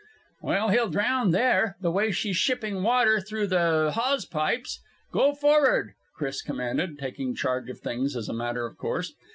"Well, 0.41 0.69
he'll 0.69 0.89
drown 0.89 1.29
there 1.29 1.77
the 1.79 1.91
way 1.91 2.09
she's 2.11 2.35
shipping 2.35 2.81
water 2.81 3.21
through 3.21 3.45
the 3.45 3.91
hawse 3.93 4.25
pipes. 4.25 4.81
Go 5.11 5.35
for'ard!" 5.35 5.93
Chris 6.15 6.41
commanded, 6.41 6.97
taking 6.97 7.35
charge 7.35 7.69
of 7.69 7.81
things 7.81 8.15
as 8.15 8.27
a 8.27 8.33
matter 8.33 8.65
of 8.65 8.79
course. 8.79 9.13